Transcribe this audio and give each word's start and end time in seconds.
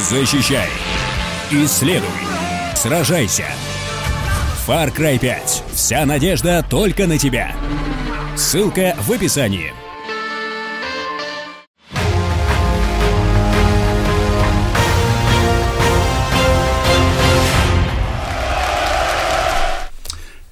Защищай. 0.00 0.68
Исследуй. 1.50 2.08
Сражайся. 2.74 3.44
Far 4.66 4.94
Cry 4.94 5.18
5. 5.18 5.64
Вся 5.74 6.06
надежда 6.06 6.64
только 6.68 7.06
на 7.06 7.18
тебя. 7.18 7.54
Ссылка 8.34 8.96
в 9.00 9.12
описании. 9.12 9.74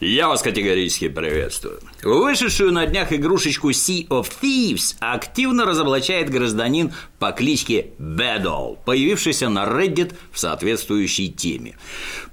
Я 0.01 0.29
вас 0.29 0.43
категорически 0.43 1.09
приветствую. 1.09 1.81
Вышедшую 2.05 2.73
на 2.73 2.87
днях 2.87 3.13
игрушечку 3.13 3.71
Sea 3.71 4.07
of 4.07 4.31
Thieves 4.41 4.95
активно 5.01 5.65
разоблачает 5.65 6.31
гражданин 6.31 6.93
по 7.19 7.33
кличке 7.33 7.89
Бэдол, 7.99 8.79
появившийся 8.85 9.49
на 9.49 9.65
Reddit 9.65 10.15
в 10.31 10.39
соответствующей 10.39 11.33
теме. 11.33 11.77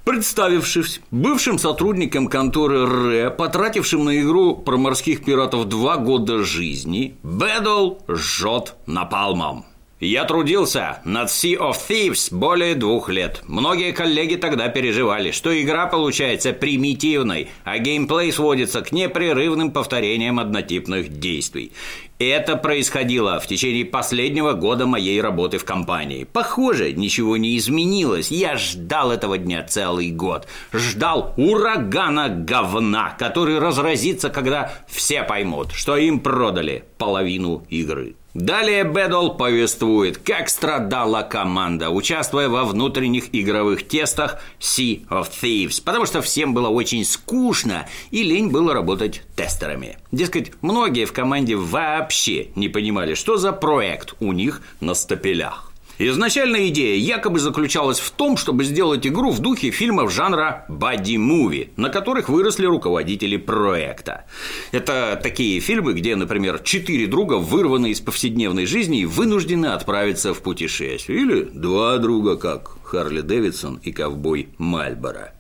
Представившись 0.04 1.02
бывшим 1.10 1.58
сотрудником 1.58 2.28
конторы 2.28 2.86
Ре, 2.86 3.32
потратившим 3.32 4.06
на 4.06 4.22
игру 4.22 4.56
про 4.56 4.78
морских 4.78 5.26
пиратов 5.26 5.68
два 5.68 5.98
года 5.98 6.44
жизни, 6.44 7.18
Бэдол 7.24 8.04
жжет 8.08 8.76
напалмом. 8.86 9.66
Я 10.02 10.26
трудился 10.26 11.00
над 11.06 11.30
Sea 11.30 11.58
of 11.58 11.78
Thieves 11.88 12.28
более 12.30 12.76
двух 12.76 13.08
лет. 13.08 13.42
Многие 13.48 13.94
коллеги 13.94 14.36
тогда 14.36 14.68
переживали, 14.68 15.32
что 15.32 15.58
игра 15.58 15.88
получается 15.88 16.52
примитивной, 16.52 17.48
а 17.64 17.78
геймплей 17.78 18.34
сводится 18.34 18.82
к 18.82 18.92
непрерывным 18.92 19.72
повторениям 19.72 20.38
однотипных 20.38 21.08
действий. 21.18 21.72
Это 22.20 22.58
происходило 22.58 23.40
в 23.40 23.48
течение 23.48 23.86
последнего 23.86 24.52
года 24.52 24.86
моей 24.86 25.22
работы 25.22 25.60
в 25.60 25.64
компании. 25.64 26.26
Похоже, 26.26 26.92
ничего 26.92 27.38
не 27.38 27.58
изменилось. 27.58 28.32
Я 28.32 28.58
ждал 28.58 29.14
этого 29.14 29.38
дня 29.38 29.64
целый 29.64 30.12
год. 30.12 30.46
Ждал 30.74 31.34
урагана 31.38 32.28
говна, 32.28 33.16
который 33.18 33.60
разразится, 33.60 34.30
когда 34.30 34.74
все 34.90 35.24
поймут, 35.24 35.72
что 35.72 35.96
им 35.96 36.20
продали 36.20 36.84
половину 36.98 37.66
игры. 37.70 38.16
Далее 38.36 38.84
Бэдл 38.84 39.30
повествует, 39.30 40.18
как 40.18 40.50
страдала 40.50 41.22
команда, 41.22 41.90
участвуя 41.90 42.50
во 42.50 42.66
внутренних 42.66 43.34
игровых 43.34 43.88
тестах 43.88 44.42
Sea 44.60 45.08
of 45.08 45.30
Thieves, 45.42 45.82
потому 45.82 46.06
что 46.06 46.22
всем 46.22 46.54
было 46.54 46.68
очень 46.68 47.06
скучно 47.06 47.88
и 48.12 48.24
лень 48.24 48.50
было 48.50 48.74
работать 48.74 49.22
тестерами. 49.38 50.00
Дескать, 50.12 50.52
многие 50.62 51.06
в 51.06 51.14
команде 51.14 51.56
вообще 51.56 52.50
не 52.56 52.68
понимали, 52.68 53.14
что 53.14 53.38
за 53.38 53.54
проект 53.54 54.16
у 54.20 54.34
них 54.34 54.62
на 54.82 54.96
стапелях. 54.96 55.65
Изначальная 55.98 56.68
идея 56.68 56.98
якобы 56.98 57.40
заключалась 57.40 58.00
в 58.00 58.12
том, 58.12 58.36
чтобы 58.36 58.66
сделать 58.66 59.08
игру 59.08 59.32
в 59.32 59.40
духе 59.40 59.72
фильмов 59.72 60.12
жанра 60.12 60.66
боди-муви, 60.68 61.70
на 61.78 61.90
которых 61.90 62.28
выросли 62.28 62.66
руководители 62.66 63.38
проекта. 63.38 64.26
Это 64.72 65.18
такие 65.22 65.60
фильмы, 65.62 65.94
где, 65.94 66.16
например, 66.18 66.60
четыре 66.60 67.08
друга 67.08 67.36
вырваны 67.36 67.92
из 67.92 68.02
повседневной 68.02 68.66
жизни 68.66 69.02
и 69.02 69.06
вынуждены 69.06 69.68
отправиться 69.68 70.34
в 70.34 70.42
путешествие. 70.42 71.22
Или 71.22 71.44
два 71.44 71.98
друга, 71.98 72.36
как 72.36 72.72
Харли 72.84 73.22
Дэвидсон 73.22 73.80
и 73.82 73.94
ковбой 73.94 74.50
Мальборо. 74.58 75.34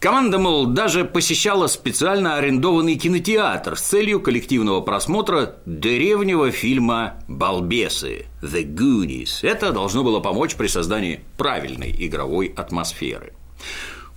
Команда, 0.00 0.38
мол, 0.38 0.66
даже 0.66 1.04
посещала 1.04 1.66
специально 1.66 2.36
арендованный 2.36 2.94
кинотеатр 2.94 3.76
с 3.76 3.80
целью 3.80 4.20
коллективного 4.20 4.80
просмотра 4.80 5.56
древнего 5.66 6.52
фильма 6.52 7.14
«Балбесы» 7.26 8.26
«The 8.40 8.62
Goonies». 8.62 9.40
Это 9.42 9.72
должно 9.72 10.04
было 10.04 10.20
помочь 10.20 10.54
при 10.54 10.68
создании 10.68 11.24
правильной 11.36 11.92
игровой 11.98 12.54
атмосферы. 12.56 13.32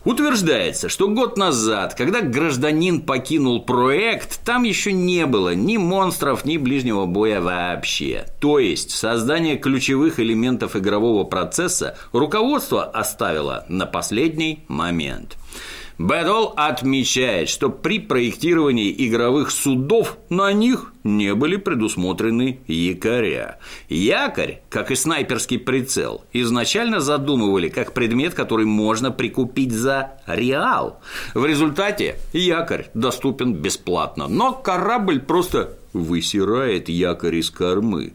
Утверждается, 0.05 0.87
что 0.87 1.07
год 1.07 1.37
назад, 1.37 1.95
когда 1.95 2.21
гражданин 2.21 3.01
покинул 3.01 3.63
проект, 3.63 4.43
там 4.43 4.63
еще 4.63 4.93
не 4.93 5.25
было 5.25 5.55
ни 5.55 5.77
монстров, 5.77 6.45
ни 6.45 6.57
ближнего 6.57 7.07
боя 7.07 7.41
вообще. 7.41 8.25
То 8.39 8.59
есть 8.59 8.91
создание 8.91 9.57
ключевых 9.57 10.19
элементов 10.19 10.75
игрового 10.75 11.23
процесса 11.23 11.97
руководство 12.13 12.83
оставило 12.83 13.65
на 13.67 13.87
последний 13.87 14.63
момент. 14.67 15.37
Бэдл 16.01 16.53
отмечает, 16.55 17.47
что 17.47 17.69
при 17.69 17.99
проектировании 17.99 18.91
игровых 19.07 19.51
судов 19.51 20.17
на 20.29 20.51
них 20.51 20.93
не 21.03 21.35
были 21.35 21.57
предусмотрены 21.57 22.59
якоря. 22.65 23.59
Якорь, 23.87 24.61
как 24.69 24.89
и 24.89 24.95
снайперский 24.95 25.59
прицел, 25.59 26.23
изначально 26.33 27.01
задумывали 27.01 27.69
как 27.69 27.93
предмет, 27.93 28.33
который 28.33 28.65
можно 28.65 29.11
прикупить 29.11 29.73
за 29.73 30.13
реал. 30.25 30.99
В 31.35 31.45
результате 31.45 32.15
якорь 32.33 32.87
доступен 32.95 33.53
бесплатно, 33.53 34.27
но 34.27 34.53
корабль 34.53 35.19
просто 35.19 35.77
высирает 35.93 36.89
якорь 36.89 37.35
из 37.35 37.51
кормы. 37.51 38.13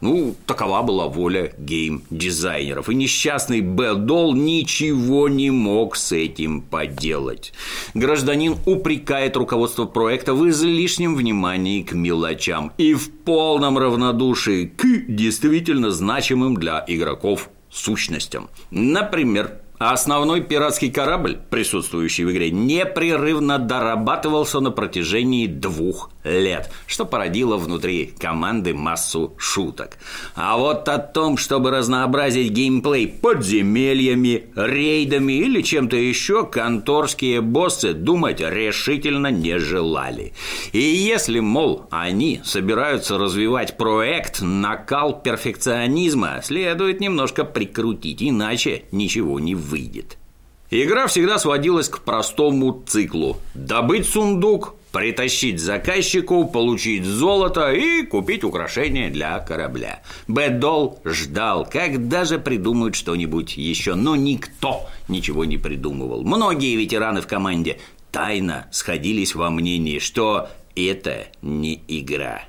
Ну, 0.00 0.34
такова 0.46 0.82
была 0.82 1.06
воля 1.08 1.52
гейм-дизайнеров, 1.58 2.88
и 2.88 2.94
несчастный 2.94 3.60
Бэдол 3.60 4.34
ничего 4.34 5.28
не 5.28 5.50
мог 5.50 5.96
с 5.96 6.12
этим 6.12 6.62
поделать. 6.62 7.52
Гражданин 7.94 8.56
упрекает 8.66 9.36
руководство 9.36 9.84
проекта 9.84 10.34
в 10.34 10.48
излишнем 10.48 11.14
внимании 11.14 11.82
к 11.82 11.92
мелочам 11.92 12.72
и 12.78 12.94
в 12.94 13.10
полном 13.10 13.76
равнодушии 13.76 14.66
к 14.66 14.84
действительно 15.08 15.90
значимым 15.90 16.56
для 16.56 16.82
игроков 16.86 17.50
сущностям. 17.70 18.48
Например, 18.70 19.60
а 19.80 19.92
основной 19.94 20.42
пиратский 20.42 20.92
корабль, 20.92 21.38
присутствующий 21.48 22.24
в 22.24 22.32
игре, 22.32 22.50
непрерывно 22.50 23.58
дорабатывался 23.58 24.60
на 24.60 24.70
протяжении 24.70 25.46
двух 25.46 26.10
лет, 26.22 26.70
что 26.86 27.06
породило 27.06 27.56
внутри 27.56 28.12
команды 28.18 28.74
массу 28.74 29.32
шуток. 29.38 29.96
А 30.34 30.58
вот 30.58 30.86
о 30.90 30.98
том, 30.98 31.38
чтобы 31.38 31.70
разнообразить 31.70 32.52
геймплей 32.52 33.08
подземельями, 33.08 34.50
рейдами 34.54 35.32
или 35.32 35.62
чем-то 35.62 35.96
еще, 35.96 36.44
конторские 36.44 37.40
боссы 37.40 37.94
думать 37.94 38.42
решительно 38.42 39.28
не 39.28 39.58
желали. 39.58 40.34
И 40.72 40.78
если, 40.78 41.40
мол, 41.40 41.86
они 41.90 42.42
собираются 42.44 43.16
развивать 43.16 43.78
проект 43.78 44.42
накал 44.42 45.22
перфекционизма, 45.22 46.40
следует 46.42 47.00
немножко 47.00 47.44
прикрутить, 47.44 48.22
иначе 48.22 48.84
ничего 48.92 49.40
не 49.40 49.54
выйдет. 49.54 49.69
Игра 50.70 51.08
всегда 51.08 51.38
сводилась 51.38 51.88
к 51.88 52.00
простому 52.00 52.82
циклу– 52.86 53.38
добыть 53.54 54.06
сундук, 54.06 54.76
притащить 54.92 55.60
заказчику, 55.60 56.46
получить 56.46 57.04
золото 57.04 57.72
и 57.72 58.04
купить 58.04 58.44
украшения 58.44 59.10
для 59.10 59.38
корабля. 59.40 60.02
Бэддол 60.28 61.00
ждал, 61.04 61.66
когда 61.68 62.24
же 62.24 62.38
придумают 62.38 62.94
что-нибудь 62.94 63.56
еще, 63.56 63.94
но 63.94 64.14
никто 64.14 64.88
ничего 65.08 65.44
не 65.44 65.58
придумывал. 65.58 66.22
Многие 66.22 66.76
ветераны 66.76 67.20
в 67.20 67.26
команде 67.26 67.80
тайно 68.12 68.66
сходились 68.70 69.34
во 69.34 69.50
мнении, 69.50 69.98
что 69.98 70.48
это 70.76 71.26
не 71.42 71.82
игра. 71.88 72.42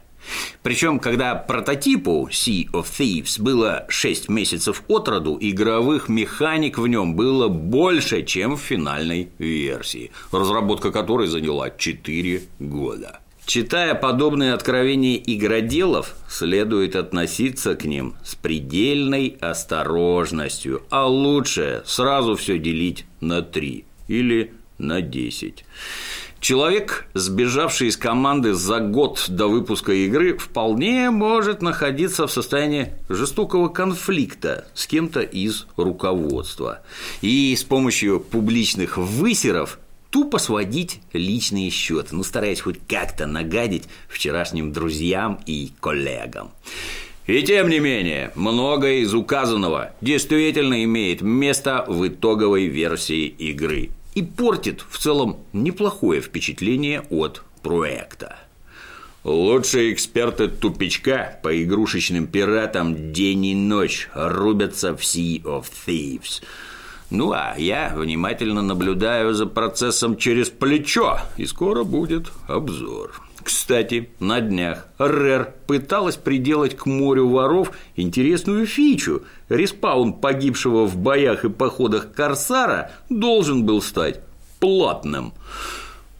Причем, 0.63 0.99
когда 0.99 1.35
прототипу 1.35 2.29
Sea 2.31 2.69
of 2.71 2.85
Thieves 2.85 3.41
было 3.41 3.85
6 3.89 4.29
месяцев 4.29 4.83
от 4.87 5.07
роду, 5.07 5.37
игровых 5.39 6.09
механик 6.09 6.77
в 6.77 6.87
нем 6.87 7.15
было 7.15 7.47
больше, 7.47 8.23
чем 8.23 8.55
в 8.55 8.61
финальной 8.61 9.29
версии, 9.39 10.11
разработка 10.31 10.91
которой 10.91 11.27
заняла 11.27 11.69
4 11.69 12.41
года. 12.59 13.19
Читая 13.45 13.95
подобные 13.95 14.53
откровения 14.53 15.17
игроделов, 15.17 16.15
следует 16.29 16.95
относиться 16.95 17.75
к 17.75 17.85
ним 17.85 18.15
с 18.23 18.35
предельной 18.35 19.35
осторожностью, 19.41 20.83
а 20.89 21.07
лучше 21.07 21.81
сразу 21.85 22.35
все 22.35 22.59
делить 22.59 23.05
на 23.19 23.41
три 23.41 23.85
или 24.07 24.53
на 24.77 25.01
десять. 25.01 25.65
Человек, 26.41 27.05
сбежавший 27.13 27.89
из 27.89 27.97
команды 27.97 28.55
за 28.55 28.79
год 28.79 29.25
до 29.29 29.45
выпуска 29.45 29.93
игры, 29.93 30.35
вполне 30.35 31.11
может 31.11 31.61
находиться 31.61 32.25
в 32.25 32.31
состоянии 32.31 32.93
жестокого 33.09 33.69
конфликта 33.69 34.65
с 34.73 34.87
кем-то 34.87 35.21
из 35.21 35.67
руководства. 35.77 36.81
И 37.21 37.55
с 37.55 37.63
помощью 37.63 38.19
публичных 38.19 38.97
высеров 38.97 39.77
тупо 40.09 40.39
сводить 40.39 40.99
личные 41.13 41.69
счеты, 41.69 42.15
ну, 42.15 42.23
стараясь 42.23 42.61
хоть 42.61 42.79
как-то 42.87 43.27
нагадить 43.27 43.83
вчерашним 44.09 44.73
друзьям 44.73 45.39
и 45.45 45.71
коллегам. 45.79 46.49
И 47.27 47.43
тем 47.43 47.69
не 47.69 47.77
менее, 47.77 48.31
многое 48.33 49.01
из 49.01 49.13
указанного 49.13 49.93
действительно 50.01 50.83
имеет 50.85 51.21
место 51.21 51.85
в 51.87 52.07
итоговой 52.07 52.65
версии 52.65 53.27
игры 53.27 53.91
и 54.13 54.21
портит 54.21 54.83
в 54.89 54.97
целом 54.97 55.37
неплохое 55.53 56.21
впечатление 56.21 57.01
от 57.09 57.43
проекта. 57.61 58.37
Лучшие 59.23 59.93
эксперты 59.93 60.47
тупичка 60.47 61.39
по 61.43 61.63
игрушечным 61.63 62.25
пиратам 62.25 63.13
день 63.13 63.45
и 63.45 63.55
ночь 63.55 64.09
рубятся 64.15 64.95
в 64.95 65.01
Sea 65.01 65.43
of 65.43 65.65
Thieves. 65.85 66.41
Ну, 67.11 67.31
а 67.31 67.53
я 67.57 67.93
внимательно 67.95 68.61
наблюдаю 68.61 69.33
за 69.33 69.45
процессом 69.45 70.17
через 70.17 70.49
плечо, 70.49 71.19
и 71.37 71.45
скоро 71.45 71.83
будет 71.83 72.31
обзор. 72.47 73.21
Кстати, 73.43 74.09
на 74.19 74.39
днях 74.41 74.87
Рэр 74.97 75.53
пыталась 75.65 76.15
приделать 76.15 76.75
к 76.75 76.85
морю 76.85 77.29
воров 77.29 77.71
интересную 77.95 78.65
фичу. 78.65 79.23
Респаун 79.49 80.13
погибшего 80.13 80.85
в 80.85 80.97
боях 80.97 81.43
и 81.43 81.49
походах 81.49 82.13
Корсара 82.13 82.91
должен 83.09 83.65
был 83.65 83.81
стать 83.81 84.21
платным. 84.59 85.33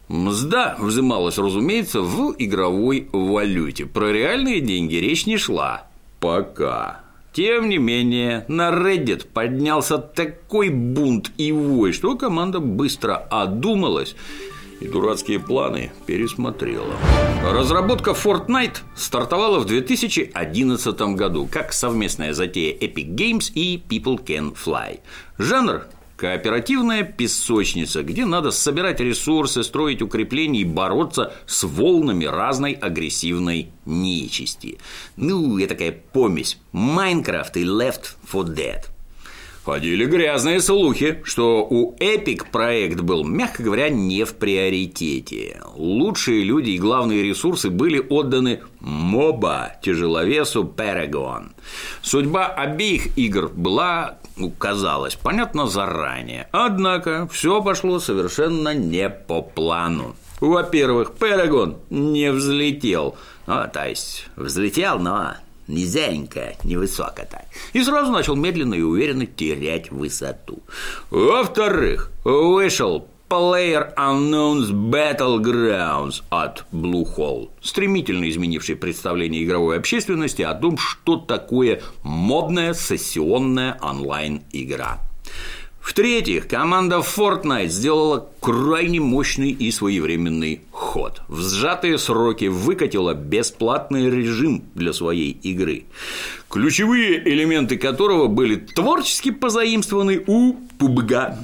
Мзда 0.08 0.76
взималась, 0.78 1.38
разумеется, 1.38 2.02
в 2.02 2.34
игровой 2.38 3.08
валюте. 3.12 3.86
Про 3.86 4.12
реальные 4.12 4.60
деньги 4.60 4.96
речь 4.96 5.26
не 5.26 5.38
шла. 5.38 5.86
Пока. 6.20 7.00
Тем 7.32 7.70
не 7.70 7.78
менее, 7.78 8.44
на 8.48 8.70
Reddit 8.70 9.26
поднялся 9.32 9.96
такой 9.96 10.68
бунт 10.68 11.32
и 11.38 11.50
вой, 11.50 11.92
что 11.92 12.16
команда 12.16 12.60
быстро 12.60 13.16
одумалась 13.16 14.14
и 14.82 14.88
дурацкие 14.88 15.38
планы 15.38 15.92
пересмотрела. 16.06 16.94
Разработка 17.42 18.10
Fortnite 18.10 18.78
стартовала 18.94 19.58
в 19.60 19.64
2011 19.66 21.00
году 21.16 21.48
как 21.50 21.72
совместная 21.72 22.32
затея 22.32 22.74
Epic 22.74 23.14
Games 23.14 23.52
и 23.54 23.82
People 23.88 24.22
Can 24.24 24.54
Fly. 24.54 25.00
Жанр 25.38 25.86
Кооперативная 26.22 27.02
песочница, 27.02 28.04
где 28.04 28.24
надо 28.24 28.52
собирать 28.52 29.00
ресурсы, 29.00 29.64
строить 29.64 30.02
укрепления 30.02 30.60
и 30.60 30.64
бороться 30.64 31.34
с 31.46 31.64
волнами 31.64 32.26
разной 32.26 32.74
агрессивной 32.74 33.72
нечисти. 33.86 34.78
Ну, 35.16 35.58
это 35.58 35.70
такая 35.70 35.90
помесь 35.90 36.58
Майнкрафт 36.70 37.56
и 37.56 37.64
Left 37.64 38.14
4 38.30 38.44
Dead. 38.54 38.84
Ходили 39.64 40.06
грязные 40.06 40.60
слухи, 40.60 41.22
что 41.24 41.64
у 41.68 41.96
Epic 41.98 42.46
проект 42.50 43.00
был, 43.00 43.22
мягко 43.22 43.62
говоря, 43.62 43.90
не 43.90 44.24
в 44.24 44.34
приоритете. 44.34 45.60
Лучшие 45.76 46.42
люди 46.42 46.70
и 46.70 46.78
главные 46.78 47.22
ресурсы 47.22 47.70
были 47.70 48.00
отданы 48.00 48.60
моба 48.80 49.76
тяжеловесу 49.80 50.64
Paragon. 50.64 51.52
Судьба 52.02 52.46
обеих 52.46 53.16
игр 53.16 53.50
была 53.54 54.18
ну, 54.36 54.50
казалось, 54.50 55.14
понятно 55.14 55.66
заранее. 55.66 56.48
Однако 56.52 57.28
все 57.30 57.62
пошло 57.62 58.00
совершенно 58.00 58.74
не 58.74 59.08
по 59.10 59.42
плану. 59.42 60.16
Во-первых, 60.40 61.12
Парагон 61.12 61.76
не 61.90 62.32
взлетел. 62.32 63.16
Ну, 63.46 63.62
то 63.72 63.88
есть, 63.88 64.26
взлетел, 64.34 64.98
но 64.98 65.34
низенько, 65.68 66.54
невысоко 66.64 67.26
так. 67.30 67.46
И 67.72 67.82
сразу 67.82 68.12
начал 68.12 68.36
медленно 68.36 68.74
и 68.74 68.82
уверенно 68.82 69.26
терять 69.26 69.90
высоту. 69.90 70.62
Во-вторых, 71.10 72.10
вышел 72.24 73.08
Player 73.32 73.94
Unknown's 73.96 74.70
Battlegrounds 74.70 76.22
от 76.28 76.66
Bluehole, 76.70 77.48
стремительно 77.62 78.28
изменивший 78.28 78.76
представление 78.76 79.42
игровой 79.44 79.78
общественности 79.78 80.42
о 80.42 80.52
том, 80.52 80.76
что 80.76 81.16
такое 81.16 81.80
модная 82.02 82.74
сессионная 82.74 83.78
онлайн-игра. 83.80 85.00
В-третьих, 85.82 86.46
команда 86.46 86.98
Fortnite 86.98 87.66
сделала 87.66 88.30
крайне 88.40 89.00
мощный 89.00 89.50
и 89.50 89.72
своевременный 89.72 90.60
ход. 90.70 91.22
В 91.26 91.40
сжатые 91.42 91.98
сроки 91.98 92.44
выкатила 92.44 93.14
бесплатный 93.14 94.08
режим 94.08 94.62
для 94.76 94.92
своей 94.92 95.32
игры, 95.32 95.84
ключевые 96.48 97.28
элементы 97.28 97.76
которого 97.78 98.28
были 98.28 98.54
творчески 98.54 99.32
позаимствованы 99.32 100.22
у 100.26 100.54
PUBG. 100.78 101.36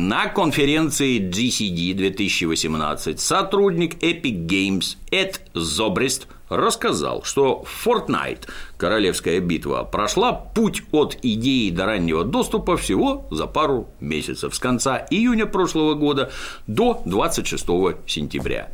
На 0.00 0.28
конференции 0.28 1.18
GCD 1.18 1.92
2018 1.92 3.18
сотрудник 3.18 4.00
Epic 4.00 4.46
Games 4.46 4.96
Эд 5.10 5.40
Зобрест 5.54 6.28
рассказал, 6.48 7.24
что 7.24 7.64
Fortnite 7.84 8.48
Королевская 8.76 9.40
битва 9.40 9.82
прошла 9.82 10.32
путь 10.32 10.84
от 10.92 11.18
идеи 11.22 11.70
до 11.70 11.86
раннего 11.86 12.22
доступа 12.22 12.76
всего 12.76 13.26
за 13.32 13.48
пару 13.48 13.88
месяцев 13.98 14.54
с 14.54 14.60
конца 14.60 15.04
июня 15.10 15.46
прошлого 15.46 15.94
года 15.94 16.30
до 16.68 17.02
26 17.04 17.66
сентября. 18.06 18.70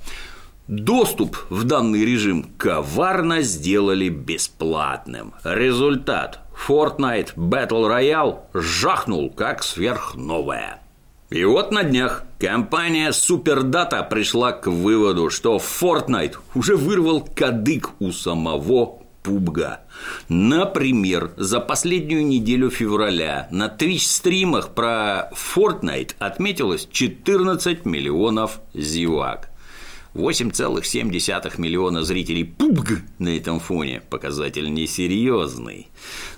Доступ 0.69 1.39
в 1.49 1.65
данный 1.65 2.05
режим 2.05 2.51
коварно 2.59 3.41
сделали 3.41 4.11
бесплатным. 4.11 5.33
Результат– 5.43 6.41
Fortnite 6.69 7.35
Battle 7.35 7.89
Royale 7.89 8.41
жахнул 8.53 9.31
как 9.31 9.63
сверхновая. 9.63 10.84
И 11.31 11.45
вот 11.45 11.73
на 11.73 11.83
днях 11.83 12.25
компания 12.39 13.11
Superdata 13.11 14.09
пришла 14.09 14.53
к 14.53 14.67
выводу, 14.67 15.31
что 15.31 15.57
Fortnite 15.57 16.37
уже 16.55 16.77
вырвал 16.77 17.23
кадык 17.23 17.91
у 17.99 18.13
самого 18.13 19.01
Пубга. 19.23 19.81
Например, 20.29 21.33
за 21.39 21.59
последнюю 21.59 22.27
неделю 22.27 22.69
февраля 22.69 23.49
на 23.51 23.69
Twitch-стримах 23.69 24.75
про 24.75 25.31
Fortnite 25.33 26.15
отметилось 26.19 26.87
14 26.93 27.87
миллионов 27.87 28.61
зевак. 28.75 29.51
8,7 30.13 31.59
миллиона 31.59 32.05
зрителей 32.05 32.45
PUBG 32.45 32.99
на 33.19 33.37
этом 33.37 33.61
фоне– 33.61 34.03
показатель 34.11 34.73
несерьезный. 34.73 35.89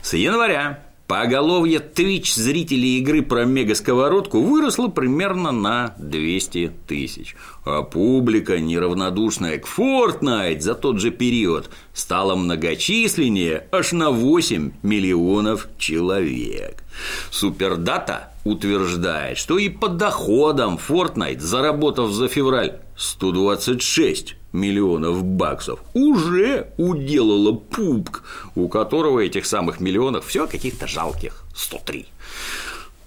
С 0.00 0.14
января 0.14 0.86
Поголовье 1.06 1.78
Twitch 1.78 2.34
зрителей 2.34 2.98
игры 2.98 3.22
про 3.22 3.44
мегасковородку 3.44 4.40
выросло 4.40 4.88
примерно 4.88 5.52
на 5.52 5.94
200 5.98 6.72
тысяч, 6.88 7.36
а 7.64 7.82
публика, 7.82 8.58
неравнодушная 8.58 9.58
к 9.58 9.68
Fortnite 9.68 10.60
за 10.60 10.74
тот 10.74 11.00
же 11.00 11.12
период, 11.12 11.70
стала 11.94 12.34
многочисленнее 12.34 13.68
аж 13.70 13.92
на 13.92 14.10
8 14.10 14.72
миллионов 14.82 15.68
человек. 15.78 16.82
Супердата 17.30 18.32
утверждает, 18.42 19.38
что 19.38 19.58
и 19.58 19.68
по 19.68 19.86
доходам 19.86 20.76
Fortnite, 20.76 21.38
заработав 21.38 22.10
за 22.10 22.26
февраль 22.26 22.80
126 22.96 24.36
миллионов 24.52 25.22
баксов 25.22 25.80
уже 25.94 26.72
уделала 26.78 27.52
пупк, 27.52 28.22
у 28.54 28.68
которого 28.68 29.20
этих 29.20 29.46
самых 29.46 29.80
миллионов 29.80 30.26
все 30.26 30.46
каких-то 30.46 30.86
жалких 30.86 31.44
103. 31.54 32.06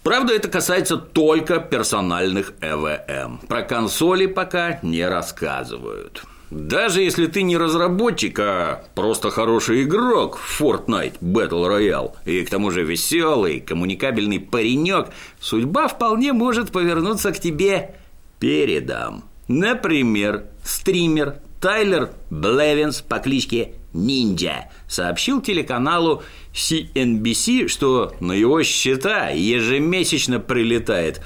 Правда, 0.03 0.33
это 0.33 0.47
касается 0.47 0.98
только 0.98 1.60
персональных 1.60 2.53
ЭВМ. 2.62 3.39
Про 3.48 3.63
консоли 3.63 4.27
пока 4.27 4.79
не 4.81 5.05
рассказывают. 5.05 6.24
Даже 6.50 7.03
если 7.03 7.27
ты 7.27 7.43
не 7.43 7.58
разработчик, 7.58 8.39
а 8.39 8.84
просто 8.96 9.29
хороший 9.29 9.84
игрок 9.84 10.38
в 10.38 10.62
Fortnite 10.62 11.19
Battle 11.22 11.67
Royale, 11.69 12.13
и 12.25 12.43
к 12.43 12.50
тому 12.50 12.72
же 12.72 12.84
веселый, 12.84 13.60
коммуникабельный 13.60 14.39
паренек, 14.39 15.10
судьба 15.39 15.88
вполне 15.88 16.34
может 16.34 16.72
повернуться 16.72 17.31
к 17.31 17.39
тебе 17.39 17.96
передом. 18.39 19.28
Например, 19.50 20.46
стример 20.63 21.39
Тайлер 21.60 22.12
Блевинс 22.29 23.01
по 23.01 23.18
кличке 23.18 23.74
Ниндзя 23.94 24.70
сообщил 24.88 25.41
телеканалу 25.41 26.22
CNBC, 26.53 27.68
что 27.68 28.13
на 28.20 28.34
его 28.34 28.62
счета 28.62 29.29
ежемесячно 29.29 30.39
прилетает 30.39 31.22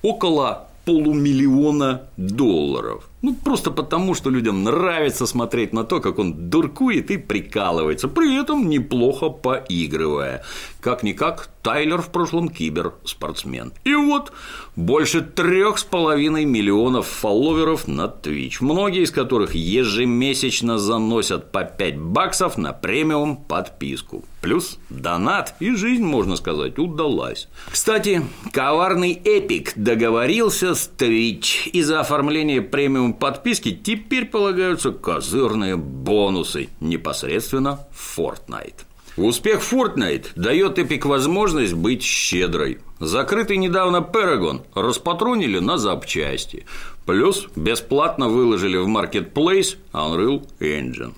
около 0.00 0.68
полумиллиона 0.86 2.08
долларов. 2.16 3.10
Ну, 3.20 3.34
просто 3.34 3.70
потому, 3.70 4.14
что 4.14 4.30
людям 4.30 4.62
нравится 4.62 5.26
смотреть 5.26 5.72
на 5.72 5.84
то, 5.84 6.00
как 6.00 6.18
он 6.18 6.48
дуркует 6.48 7.10
и 7.10 7.18
прикалывается, 7.18 8.08
при 8.08 8.40
этом 8.40 8.68
неплохо 8.68 9.28
поигрывая. 9.28 10.44
Как-никак, 10.80 11.50
Тайлер 11.66 12.00
в 12.00 12.10
прошлом 12.10 12.48
киберспортсмен. 12.48 13.72
И 13.82 13.92
вот, 13.96 14.30
больше 14.76 15.20
трех 15.20 15.78
с 15.78 15.82
половиной 15.82 16.44
миллионов 16.44 17.08
фолловеров 17.08 17.88
на 17.88 18.02
Twitch, 18.02 18.58
многие 18.60 19.02
из 19.02 19.10
которых 19.10 19.56
ежемесячно 19.56 20.78
заносят 20.78 21.50
по 21.50 21.64
5 21.64 21.98
баксов 21.98 22.56
на 22.56 22.72
премиум 22.72 23.36
подписку. 23.36 24.24
Плюс 24.42 24.78
донат, 24.90 25.56
и 25.58 25.74
жизнь, 25.74 26.04
можно 26.04 26.36
сказать, 26.36 26.78
удалась. 26.78 27.48
Кстати, 27.68 28.22
коварный 28.52 29.20
Эпик 29.24 29.72
договорился 29.74 30.76
с 30.76 30.88
Twitch, 30.96 31.68
и 31.70 31.82
за 31.82 31.98
оформление 31.98 32.62
премиум 32.62 33.12
подписки 33.12 33.72
теперь 33.72 34.26
полагаются 34.26 34.92
козырные 34.92 35.74
бонусы 35.74 36.68
непосредственно 36.78 37.80
в 37.90 38.16
Fortnite. 38.16 38.85
Успех 39.16 39.62
Fortnite 39.62 40.26
дает 40.36 40.78
Epic 40.78 41.08
возможность 41.08 41.72
быть 41.72 42.02
щедрой. 42.02 42.78
Закрытый 43.00 43.56
недавно 43.56 43.98
Paragon 43.98 44.60
распатронили 44.74 45.58
на 45.58 45.78
запчасти. 45.78 46.66
Плюс 47.06 47.48
бесплатно 47.56 48.28
выложили 48.28 48.76
в 48.76 48.86
Marketplace 48.86 49.78
Unreal 49.94 50.46
Engine. 50.60 51.14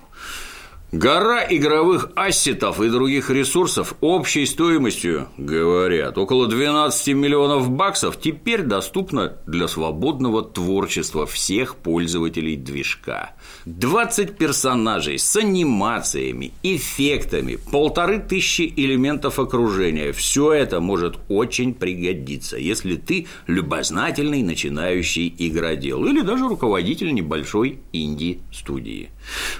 Гора 0.91 1.45
игровых 1.47 2.09
ассетов 2.15 2.81
и 2.81 2.89
других 2.89 3.29
ресурсов 3.29 3.93
общей 4.01 4.47
стоимостью, 4.47 5.27
говорят, 5.37 6.17
около 6.17 6.47
12 6.47 7.09
миллионов 7.09 7.69
баксов 7.69 8.19
теперь 8.19 8.63
доступна 8.63 9.37
для 9.45 9.67
свободного 9.67 10.41
творчества 10.41 11.27
всех 11.27 11.75
пользователей 11.75 12.55
движка. 12.55 13.35
20 13.65 14.35
персонажей 14.35 15.19
с 15.19 15.35
анимациями, 15.35 16.53
эффектами, 16.63 17.59
полторы 17.71 18.17
тысячи 18.17 18.73
элементов 18.75 19.37
окружения– 19.37 20.11
все 20.13 20.53
это 20.53 20.79
может 20.79 21.19
очень 21.29 21.75
пригодиться, 21.75 22.57
если 22.57 22.95
ты 22.95 23.27
любознательный 23.45 24.41
начинающий 24.41 25.31
игродел 25.37 26.03
или 26.07 26.21
даже 26.21 26.47
руководитель 26.47 27.13
небольшой 27.13 27.77
инди-студии. 27.93 29.11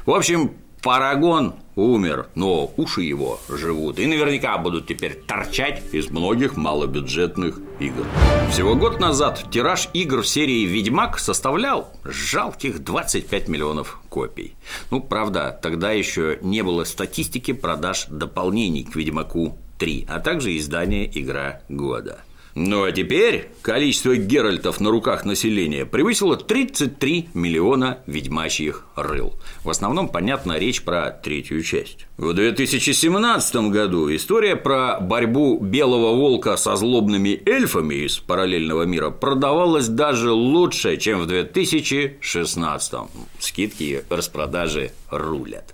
В 0.07 0.11
общем, 0.11 0.53
Парагон 0.81 1.55
умер, 1.75 2.27
но 2.35 2.71
уши 2.77 3.01
его 3.01 3.39
живут 3.49 3.99
и 3.99 4.05
наверняка 4.05 4.57
будут 4.57 4.87
теперь 4.87 5.13
торчать 5.13 5.83
из 5.91 6.09
многих 6.09 6.55
малобюджетных 6.55 7.59
игр. 7.79 8.05
Всего 8.51 8.75
год 8.75 8.99
назад 8.99 9.45
тираж 9.51 9.89
игр 9.93 10.21
в 10.21 10.27
серии 10.27 10.65
«Ведьмак» 10.65 11.19
составлял 11.19 11.89
жалких 12.03 12.83
25 12.83 13.47
миллионов 13.49 13.99
копий. 14.09 14.55
Ну, 14.89 15.01
правда, 15.01 15.57
тогда 15.61 15.91
еще 15.91 16.39
не 16.41 16.61
было 16.61 16.83
статистики 16.85 17.51
продаж 17.51 18.05
дополнений 18.09 18.83
к 18.83 18.95
«Ведьмаку 18.95 19.57
3», 19.79 20.05
а 20.09 20.19
также 20.19 20.57
издания 20.57 21.09
«Игра 21.13 21.61
года». 21.69 22.19
Ну 22.61 22.83
а 22.83 22.91
теперь 22.91 23.47
количество 23.61 24.17
Геральтов 24.17 24.81
на 24.81 24.89
руках 24.89 25.23
населения 25.23 25.85
превысило 25.85 26.35
33 26.35 27.29
миллиона 27.33 27.99
ведьмачьих 28.05 28.85
рыл. 28.97 29.35
В 29.63 29.69
основном, 29.69 30.09
понятно, 30.09 30.57
речь 30.59 30.81
про 30.83 31.09
третью 31.09 31.63
часть. 31.63 32.05
В 32.17 32.33
2017 32.33 33.55
году 33.69 34.13
история 34.13 34.57
про 34.57 34.99
борьбу 34.99 35.57
белого 35.57 36.13
волка 36.13 36.57
со 36.57 36.75
злобными 36.75 37.41
эльфами 37.45 37.95
из 38.05 38.17
параллельного 38.17 38.83
мира 38.83 39.09
продавалась 39.09 39.87
даже 39.87 40.33
лучше, 40.33 40.97
чем 40.97 41.21
в 41.21 41.27
2016. 41.27 42.93
Скидки 43.39 43.83
и 43.83 44.03
распродажи 44.09 44.91
рулят. 45.09 45.73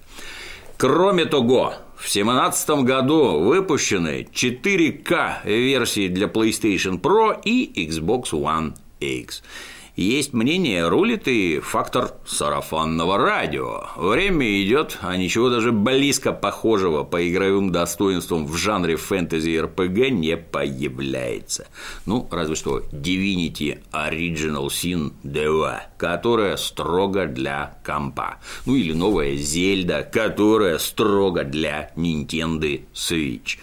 Кроме 0.77 1.25
того, 1.25 1.74
в 2.05 2.13
2017 2.13 2.69
году 2.83 3.39
выпущены 3.39 4.27
4К 4.31 5.43
версии 5.43 6.07
для 6.07 6.27
PlayStation 6.27 7.01
Pro 7.01 7.41
и 7.43 7.88
Xbox 7.89 8.29
One 8.29 8.75
X. 9.00 9.41
Есть 9.96 10.34
мнение, 10.34 10.90
рулит 10.90 11.30
и 11.30 11.62
фактор 11.62 12.12
сарафанного 12.25 13.18
радио. 13.18 13.86
Время 13.96 14.62
идет, 14.62 14.98
а 15.02 15.16
ничего 15.16 15.50
даже 15.50 15.72
близко 15.72 16.34
похожего 16.34 17.06
по 17.06 17.25
игровым 17.25 17.72
достоинствам 17.72 18.46
в 18.46 18.58
жанре 18.58 18.98
фэнтези 18.98 19.52
и 19.52 19.60
РПГ 19.62 20.10
не 20.12 20.36
появляется. 20.36 21.68
Ну, 22.06 22.28
разве 22.30 22.56
что 22.56 22.80
Divinity 22.92 23.80
Original 23.94 24.68
Sin 24.68 25.14
2, 25.24 25.84
которая 25.98 26.58
строго 26.58 27.25
для 27.25 27.78
компа. 27.86 28.40
Ну, 28.66 28.75
или 28.75 28.92
новая 28.92 29.38
Зельда, 29.38 30.04
которая 30.04 30.78
строго 30.78 31.46
для 31.46 31.92
Nintendo 31.96 32.82
Switch. 32.94 33.58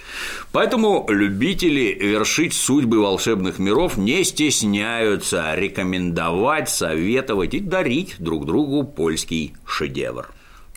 Поэтому 0.51 1.05
любители 1.11 1.95
вершить 2.01 2.55
судьбы 2.55 3.03
волшебных 3.03 3.59
миров 3.59 3.99
не 3.99 4.25
стесняются 4.25 5.55
рекомендовать 5.55 6.22
рекомендовать, 6.23 6.69
советовать 6.69 7.55
и 7.55 7.61
дарить 7.61 8.17
друг 8.19 8.45
другу 8.47 8.83
польский 8.85 9.55
шедевр. 9.67 10.31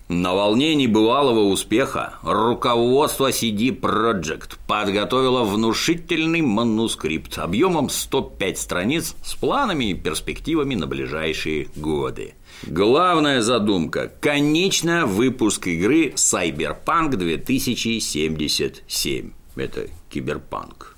На 0.08 0.36
волне 0.36 0.76
небывалого 0.76 1.50
успеха 1.50 2.14
руководство 2.22 3.32
CD 3.32 3.70
Projekt 3.70 4.60
подготовило 4.68 5.44
внушительный 5.44 6.42
манускрипт 6.42 7.40
объемом 7.40 7.90
105 7.90 8.60
страниц 8.60 9.16
с 9.24 9.34
планами 9.34 9.86
и 9.86 9.96
перспективами 9.96 10.76
на 10.76 10.86
ближайшие 10.86 11.70
годы. 11.76 12.36
Главная 12.68 13.42
задумка– 13.42 14.12
конечный 14.22 15.06
выпуск 15.06 15.66
игры 15.66 16.14
Cyberpunk 16.16 17.16
2077. 17.16 19.32
Это 19.56 19.88
киберпанк. 20.12 20.96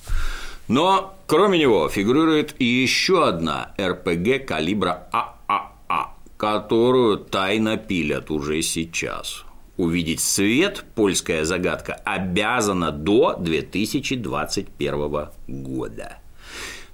Но 0.67 1.15
кроме 1.27 1.59
него 1.59 1.87
фигурирует 1.89 2.55
и 2.59 2.65
еще 2.65 3.27
одна 3.27 3.73
РПГ 3.79 4.45
калибра 4.45 5.07
ААА, 5.11 6.13
которую 6.37 7.17
тайно 7.17 7.77
пилят 7.77 8.29
уже 8.31 8.61
сейчас. 8.61 9.45
Увидеть 9.77 10.19
свет 10.21 10.83
польская 10.95 11.45
загадка 11.45 11.93
обязана 12.03 12.91
до 12.91 13.35
2021 13.39 15.29
года. 15.47 16.17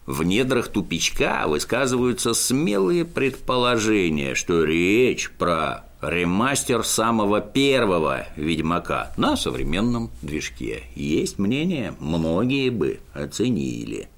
В 0.06 0.24
недрах 0.24 0.68
тупичка 0.68 1.46
высказываются 1.48 2.34
смелые 2.34 3.06
предположения, 3.06 4.36
что 4.36 4.66
речь 4.66 5.32
про 5.32 5.86
ремастер 6.04 6.84
самого 6.84 7.42
первого 7.42 8.28
Ведьмака 8.36 9.14
на 9.18 9.36
современном 9.36 10.12
движке. 10.22 10.84
Есть 10.96 11.40
мнение, 11.40 11.96
многие 12.00 12.70
бы 12.70 13.00
оценили. 13.14 14.10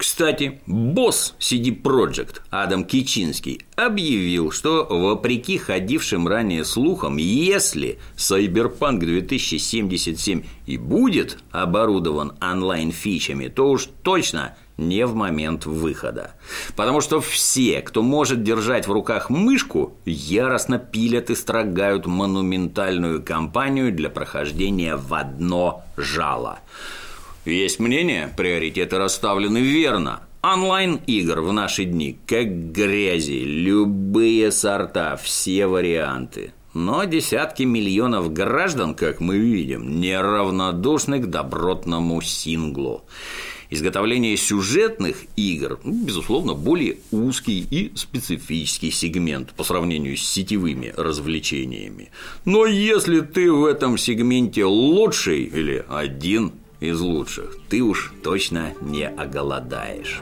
Кстати, 0.00 0.62
босс 0.66 1.34
CD 1.38 1.78
Projekt 1.78 2.40
Адам 2.48 2.86
Кичинский 2.86 3.60
объявил, 3.76 4.50
что 4.50 4.86
вопреки 4.88 5.58
ходившим 5.58 6.26
ранее 6.26 6.64
слухам, 6.64 7.18
если 7.18 7.98
Cyberpunk 8.16 9.00
2077 9.00 10.42
и 10.64 10.78
будет 10.78 11.36
оборудован 11.50 12.32
онлайн-фичами, 12.40 13.48
то 13.48 13.68
уж 13.68 13.90
точно 14.02 14.56
не 14.80 15.06
в 15.06 15.14
момент 15.14 15.66
выхода. 15.66 16.32
Потому 16.74 17.00
что 17.00 17.20
все, 17.20 17.80
кто 17.82 18.02
может 18.02 18.42
держать 18.42 18.88
в 18.88 18.92
руках 18.92 19.30
мышку, 19.30 19.94
яростно 20.04 20.78
пилят 20.78 21.30
и 21.30 21.36
строгают 21.36 22.06
монументальную 22.06 23.22
кампанию 23.22 23.92
для 23.92 24.10
прохождения 24.10 24.96
в 24.96 25.14
одно 25.14 25.84
жало. 25.96 26.58
Есть 27.44 27.78
мнение, 27.78 28.32
приоритеты 28.36 28.98
расставлены 28.98 29.58
верно. 29.58 30.20
Онлайн-игр 30.42 31.40
в 31.40 31.52
наши 31.52 31.84
дни 31.84 32.18
как 32.26 32.72
грязи, 32.72 33.42
любые 33.44 34.50
сорта, 34.50 35.16
все 35.22 35.66
варианты. 35.66 36.52
Но 36.72 37.04
десятки 37.04 37.64
миллионов 37.64 38.32
граждан, 38.32 38.94
как 38.94 39.20
мы 39.20 39.38
видим, 39.38 40.00
неравнодушны 40.00 41.18
к 41.18 41.26
добротному 41.26 42.22
синглу. 42.22 43.04
Изготовление 43.70 44.36
сюжетных 44.36 45.18
игр, 45.36 45.78
ну, 45.84 46.04
безусловно, 46.04 46.54
более 46.54 46.98
узкий 47.12 47.60
и 47.70 47.92
специфический 47.94 48.90
сегмент 48.90 49.52
по 49.52 49.62
сравнению 49.62 50.16
с 50.16 50.22
сетевыми 50.22 50.92
развлечениями. 50.96 52.10
Но 52.44 52.66
если 52.66 53.20
ты 53.20 53.52
в 53.52 53.64
этом 53.64 53.96
сегменте 53.96 54.64
лучший 54.64 55.44
или 55.44 55.84
один 55.88 56.52
из 56.80 57.00
лучших, 57.00 57.58
ты 57.68 57.82
уж 57.82 58.12
точно 58.24 58.72
не 58.80 59.06
оголодаешь. 59.06 60.20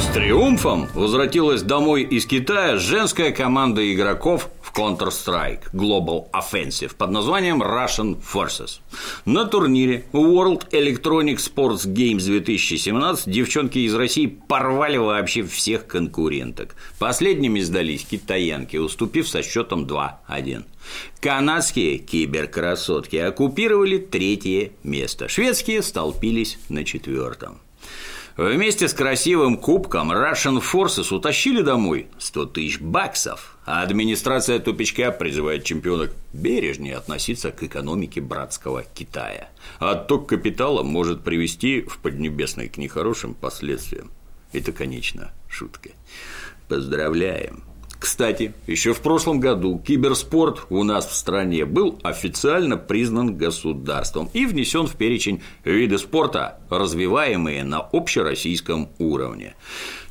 С 0.00 0.06
триумфом 0.14 0.88
возвратилась 0.94 1.62
домой 1.62 2.04
из 2.04 2.24
Китая 2.24 2.78
женская 2.78 3.32
команда 3.32 3.92
игроков 3.92 4.48
Counter-Strike 4.78 5.72
Global 5.72 6.30
Offensive 6.30 6.94
под 6.96 7.10
названием 7.10 7.60
Russian 7.62 8.16
Forces. 8.22 8.78
На 9.24 9.44
турнире 9.44 10.04
World 10.12 10.70
Electronic 10.70 11.38
Sports 11.38 11.84
Games 11.86 12.24
2017 12.24 13.28
девчонки 13.28 13.78
из 13.78 13.94
России 13.94 14.26
порвали 14.26 14.96
вообще 14.96 15.42
всех 15.42 15.88
конкуренток. 15.88 16.76
Последними 17.00 17.58
сдались 17.58 18.04
китаянки, 18.04 18.76
уступив 18.76 19.28
со 19.28 19.42
счетом 19.42 19.84
2-1. 19.84 20.64
Канадские 21.20 21.98
киберкрасотки 21.98 23.16
оккупировали 23.16 23.98
третье 23.98 24.70
место. 24.84 25.28
Шведские 25.28 25.82
столпились 25.82 26.56
на 26.68 26.84
четвертом. 26.84 27.58
Вместе 28.36 28.86
с 28.86 28.94
красивым 28.94 29.56
кубком 29.56 30.12
Russian 30.12 30.62
Forces 30.62 31.12
утащили 31.12 31.62
домой 31.62 32.06
100 32.18 32.46
тысяч 32.46 32.80
баксов, 32.80 33.57
а 33.70 33.82
администрация 33.82 34.60
тупичка 34.60 35.12
призывает 35.12 35.62
чемпионок 35.62 36.14
бережнее 36.32 36.96
относиться 36.96 37.50
к 37.50 37.62
экономике 37.62 38.22
братского 38.22 38.82
Китая. 38.94 39.50
Отток 39.78 40.26
капитала 40.26 40.82
может 40.82 41.22
привести 41.22 41.82
в 41.82 41.98
Поднебесной 41.98 42.70
к 42.70 42.78
нехорошим 42.78 43.34
последствиям. 43.34 44.10
Это, 44.54 44.72
конечно, 44.72 45.32
шутка. 45.50 45.90
Поздравляем! 46.66 47.62
Кстати, 47.98 48.54
еще 48.68 48.94
в 48.94 49.00
прошлом 49.00 49.40
году 49.40 49.82
киберспорт 49.84 50.66
у 50.70 50.84
нас 50.84 51.06
в 51.06 51.14
стране 51.14 51.64
был 51.64 51.98
официально 52.04 52.76
признан 52.76 53.36
государством 53.36 54.30
и 54.32 54.46
внесен 54.46 54.86
в 54.86 54.94
перечень 54.94 55.42
виды 55.64 55.98
спорта, 55.98 56.60
развиваемые 56.70 57.64
на 57.64 57.80
общероссийском 57.80 58.88
уровне. 58.98 59.56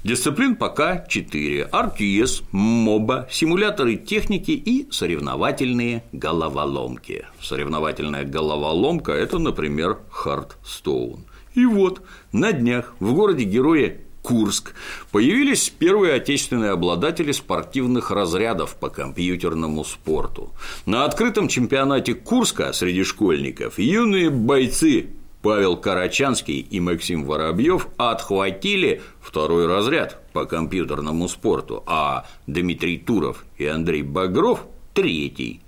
Дисциплин 0.03 0.57
пока 0.57 1.05
4– 1.07 1.69
РТС, 1.73 2.43
МОБА, 2.51 3.27
симуляторы 3.31 3.95
техники 3.95 4.51
и 4.51 4.91
соревновательные 4.91 6.03
головоломки. 6.11 7.25
Соревновательная 7.41 8.25
головоломка– 8.25 9.11
это, 9.13 9.39
например, 9.39 9.99
Хардстоун. 10.09 11.25
И 11.55 11.65
вот 11.65 12.01
на 12.31 12.53
днях 12.53 12.93
в 12.99 13.13
городе-герое 13.13 14.01
Курск 14.27 14.73
появились 15.13 15.69
первые 15.69 16.15
отечественные 16.15 16.71
обладатели 16.71 17.31
спортивных 17.31 18.11
разрядов 18.11 18.75
по 18.75 18.89
компьютерному 18.89 19.85
спорту. 19.85 20.51
На 20.85 21.05
открытом 21.05 21.47
чемпионате 21.47 22.13
Курска 22.13 22.73
среди 22.73 23.05
школьников 23.05 23.79
юные 23.79 24.29
бойцы 24.29 25.11
Павел 25.41 25.77
Карачанский 25.77 26.59
и 26.59 26.81
Максим 26.81 27.23
Воробьев 27.23 27.87
отхватили 27.95 29.01
второй 29.21 29.65
разряд 29.65 30.21
по 30.33 30.43
компьютерному 30.43 31.29
спорту, 31.29 31.83
а 31.85 32.25
Дмитрий 32.47 32.97
Туров 32.97 33.45
и 33.57 33.65
Андрей 33.65 34.01
Багров– 34.01 34.65
третий. 34.93 35.61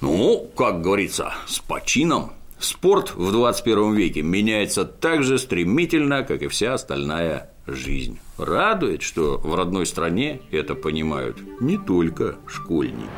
Ну, 0.00 0.50
как 0.56 0.82
говорится, 0.82 1.32
с 1.46 1.60
почином. 1.60 2.32
Спорт 2.58 3.14
в 3.14 3.30
21 3.30 3.94
веке 3.94 4.22
меняется 4.22 4.84
так 4.84 5.22
же 5.22 5.38
стремительно, 5.38 6.24
как 6.24 6.42
и 6.42 6.48
вся 6.48 6.74
остальная 6.74 7.53
жизнь. 7.66 8.18
Радует, 8.38 9.02
что 9.02 9.38
в 9.38 9.54
родной 9.54 9.86
стране 9.86 10.40
это 10.50 10.74
понимают 10.74 11.38
не 11.60 11.78
только 11.78 12.36
школьники. 12.46 13.08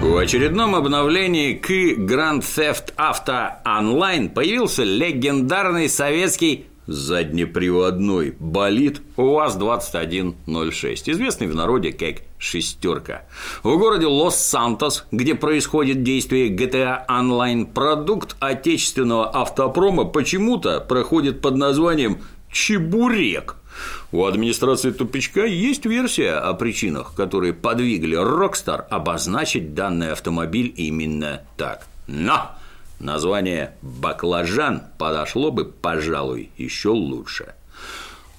В 0.00 0.16
очередном 0.16 0.74
обновлении 0.74 1.54
к 1.54 1.70
Grand 1.70 2.40
Theft 2.40 2.94
Auto 2.96 3.52
Online 3.64 4.28
появился 4.28 4.82
легендарный 4.82 5.88
советский 5.88 6.66
заднеприводной 6.86 8.34
болид 8.38 9.00
УАЗ-2106, 9.16 11.12
известный 11.12 11.46
в 11.46 11.54
народе 11.54 11.92
как 11.92 12.22
«шестерка». 12.38 13.22
В 13.62 13.78
городе 13.78 14.06
Лос-Сантос, 14.06 15.06
где 15.12 15.36
происходит 15.36 16.02
действие 16.02 16.48
GTA 16.54 17.06
Online, 17.08 17.66
продукт 17.66 18.36
отечественного 18.40 19.30
автопрома 19.30 20.04
почему-то 20.04 20.80
проходит 20.80 21.40
под 21.40 21.56
названием 21.56 22.18
«Чебурек». 22.50 23.61
У 24.10 24.24
администрации 24.24 24.90
тупичка 24.90 25.44
есть 25.44 25.86
версия 25.86 26.34
о 26.34 26.54
причинах, 26.54 27.14
которые 27.14 27.52
подвигли 27.52 28.18
Rockstar 28.18 28.84
обозначить 28.90 29.74
данный 29.74 30.12
автомобиль 30.12 30.72
именно 30.76 31.42
так. 31.56 31.86
Но 32.06 32.52
название 32.98 33.74
«баклажан» 33.82 34.82
подошло 34.98 35.50
бы, 35.50 35.64
пожалуй, 35.64 36.50
еще 36.56 36.90
лучше. 36.90 37.54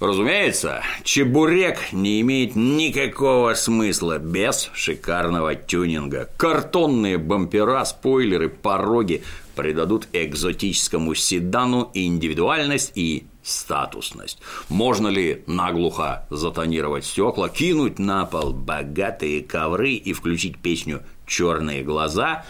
Разумеется, 0.03 0.81
чебурек 1.03 1.93
не 1.93 2.19
имеет 2.19 2.57
никакого 2.57 3.53
смысла 3.53 4.17
без 4.19 4.69
шикарного 4.73 5.55
тюнинга. 5.55 6.27
Картонные 6.35 7.17
бампера, 7.17 7.85
спойлеры, 7.85 8.49
пороги 8.49 9.23
придадут 9.55 10.07
экзотическому 10.13 11.15
седану 11.15 11.89
индивидуальность 11.93 12.91
и 12.95 13.25
статусность. 13.43 14.39
Можно 14.69 15.07
ли 15.09 15.43
наглухо 15.47 16.25
затонировать 16.29 17.05
стекла, 17.05 17.49
кинуть 17.49 17.99
на 17.99 18.25
пол 18.25 18.53
богатые 18.53 19.43
ковры 19.43 19.93
и 19.93 20.13
включить 20.13 20.57
песню 20.57 21.03
«Черные 21.27 21.83
глаза» 21.83 22.45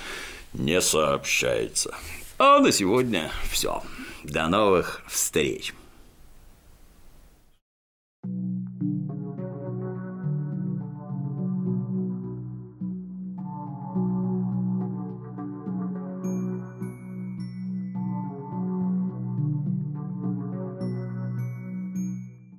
не 0.53 0.79
сообщается. 0.81 1.95
А 2.37 2.59
на 2.59 2.71
сегодня 2.71 3.31
все. 3.51 3.81
До 4.23 4.47
новых 4.47 5.01
встреч. 5.07 5.73